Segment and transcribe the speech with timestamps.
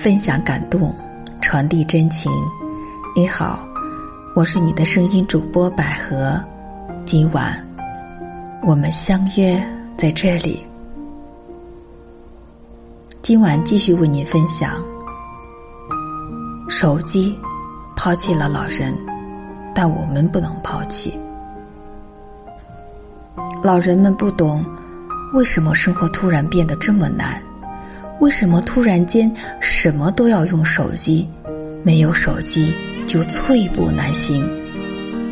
[0.00, 0.94] 分享感动，
[1.40, 2.30] 传递真情。
[3.16, 3.66] 你好，
[4.32, 6.40] 我是你的声音主播百合。
[7.04, 7.52] 今晚
[8.62, 9.60] 我们相约
[9.96, 10.64] 在这里。
[13.22, 14.80] 今晚继续为您分享：
[16.68, 17.36] 手机
[17.96, 18.96] 抛弃了老人，
[19.74, 21.18] 但我们不能抛弃。
[23.64, 24.64] 老人们不懂
[25.34, 27.42] 为什么生活突然变得这么难。
[28.20, 31.28] 为什么突然间什么都要用手机？
[31.84, 32.72] 没有手机
[33.06, 34.44] 就寸步难行，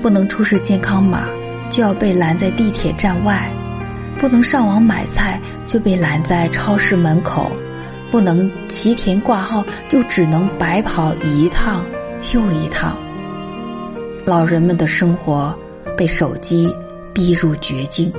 [0.00, 1.24] 不能出示健康码
[1.68, 3.52] 就要被拦在地铁站外，
[4.18, 7.50] 不能上网买菜就被拦在超市门口，
[8.12, 11.84] 不能提前挂号就只能白跑一趟
[12.32, 12.96] 又一趟。
[14.24, 15.52] 老人们的生活
[15.96, 16.72] 被手机
[17.12, 18.12] 逼入绝境。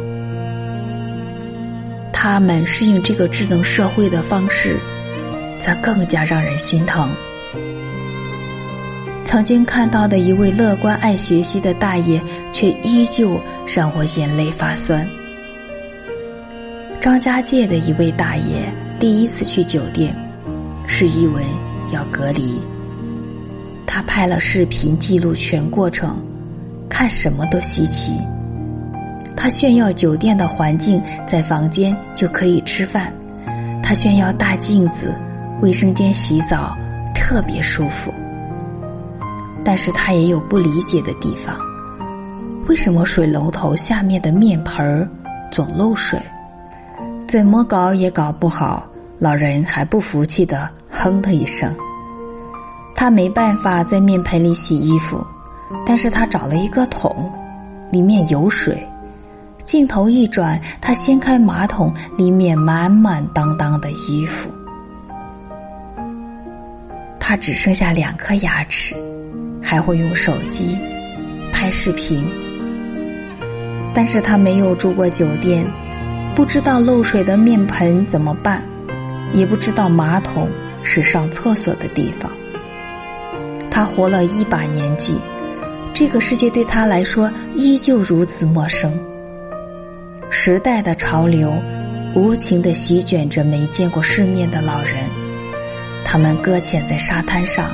[2.21, 4.77] 他们适应这个智能社会的方式，
[5.57, 7.09] 则更加让人心疼。
[9.23, 15.07] 曾经看到的一位乐观爱学习的大爷，却依旧让我眼泪发酸。
[16.99, 20.13] 张家界的一位大爷第一次去酒店，
[20.85, 21.41] 是因为
[21.93, 22.61] 要隔离。
[23.87, 26.21] 他拍了视频记录全过程，
[26.89, 28.11] 看什么都稀奇。
[29.41, 33.13] 他炫耀酒店的环境，在房间就可以吃饭。
[33.81, 35.17] 他炫耀大镜子，
[35.61, 36.77] 卫生间洗澡
[37.15, 38.13] 特别舒服。
[39.63, 41.57] 但是他也有不理解的地方：
[42.67, 45.07] 为什么水龙头下面的面盆儿
[45.49, 46.19] 总漏水？
[47.25, 48.85] 怎么搞也搞不好。
[49.17, 51.73] 老人还不服气的哼的一声。
[52.95, 55.25] 他没办法在面盆里洗衣服，
[55.85, 57.29] 但是他找了一个桶，
[57.89, 58.85] 里面有水。
[59.69, 64.49] 镜头一转，他掀开马桶，里面满满当当的衣服。
[67.19, 68.95] 他只剩下两颗牙齿，
[69.61, 70.75] 还会用手机
[71.51, 72.25] 拍视频。
[73.93, 75.63] 但是他没有住过酒店，
[76.33, 78.63] 不知道漏水的面盆怎么办，
[79.33, 80.49] 也不知道马桶
[80.81, 82.31] 是上厕所的地方。
[83.69, 85.21] 他活了一把年纪，
[85.93, 88.91] 这个世界对他来说依旧如此陌生。
[90.41, 91.53] 时代的潮流，
[92.15, 94.95] 无情的席卷着没见过世面的老人，
[96.05, 97.69] 他们搁浅在沙滩上，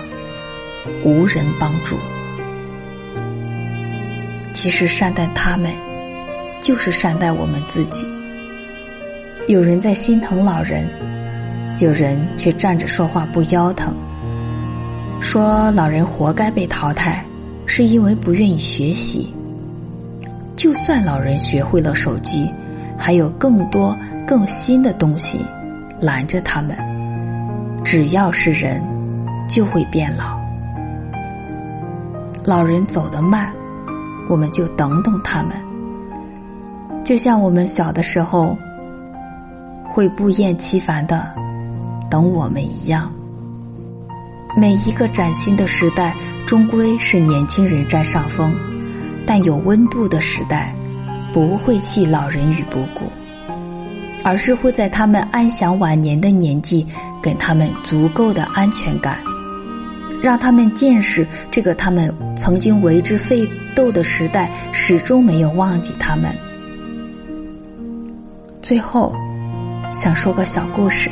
[1.03, 1.95] 无人帮助。
[4.51, 5.71] 其实善待他们，
[6.59, 8.03] 就是善待我们自己。
[9.45, 10.89] 有人在心疼老人，
[11.77, 13.93] 有人却站着说话不腰疼，
[15.21, 17.23] 说老人活该被淘汰，
[17.67, 19.31] 是因为不愿意学习。
[20.55, 22.49] 就算老人学会了手机，
[22.97, 25.39] 还有更多更新的东西
[25.99, 26.75] 拦着他们。
[27.83, 28.81] 只要是人，
[29.49, 30.39] 就会变老。
[32.43, 33.51] 老人走得慢，
[34.29, 35.51] 我们就等等他们。
[37.03, 38.57] 就像我们小的时候，
[39.87, 41.31] 会不厌其烦的
[42.09, 43.11] 等我们一样。
[44.57, 46.15] 每一个崭新的时代，
[46.47, 48.53] 终归是年轻人占上风。
[49.25, 50.73] 但有温度的时代，
[51.33, 53.11] 不会弃老人于不顾，
[54.23, 56.85] 而是会在他们安享晚年的年纪，
[57.21, 59.17] 给他们足够的安全感，
[60.21, 66.35] 让他们见识这个他们曾经为之奋斗的时代，始终没有忘记他们。
[68.61, 69.15] 最后，
[69.91, 71.09] 想说个小故事：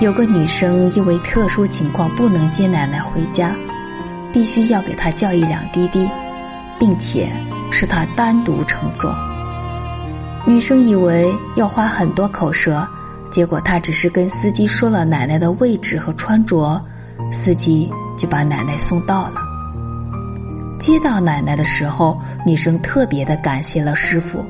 [0.00, 3.54] 有个女生因为特殊情况不能接奶奶回家，
[4.32, 6.08] 必须要给她叫一辆滴滴。
[6.80, 7.30] 并且
[7.70, 9.14] 是他单独乘坐。
[10.46, 12.88] 女生以为要花很多口舌，
[13.30, 16.82] 结果她只是跟司机说了奶奶的位置和穿着，
[17.30, 19.34] 司机就把奶奶送到了。
[20.78, 24.42] 接到奶奶的时候，女生特别的感谢了师傅。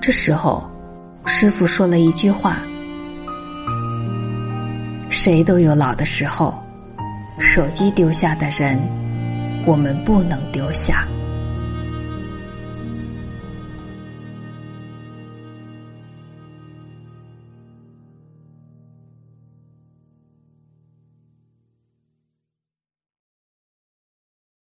[0.00, 0.68] 这时候，
[1.26, 2.56] 师傅说了一句话
[5.10, 6.54] ：“谁都有老的时候，
[7.38, 8.80] 手机丢下的人，
[9.66, 11.06] 我们不能丢下。”